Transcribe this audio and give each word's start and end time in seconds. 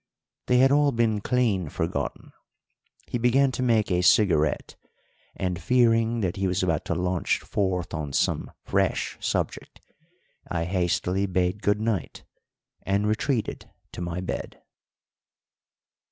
They 0.47 0.57
had 0.57 0.71
all 0.71 0.91
been 0.91 1.21
clean 1.21 1.69
forgotten. 1.69 2.31
He 3.05 3.19
began 3.19 3.51
to 3.51 3.61
make 3.61 3.91
a 3.91 4.01
cigarette, 4.01 4.75
and, 5.35 5.61
fearing 5.61 6.21
that 6.21 6.37
he 6.37 6.47
was 6.47 6.63
about 6.63 6.85
to 6.85 6.95
launch 6.95 7.39
forth 7.41 7.93
on 7.93 8.11
some 8.11 8.49
fresh 8.65 9.15
subject, 9.19 9.79
I 10.49 10.63
hastily 10.65 11.27
bade 11.27 11.61
good 11.61 11.79
night 11.79 12.23
and 12.81 13.05
retreated 13.05 13.69
to 13.91 14.01
my 14.01 14.21
bed. 14.21 14.63